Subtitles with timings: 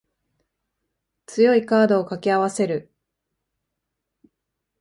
[1.27, 2.91] 強いカードを掛け合わせる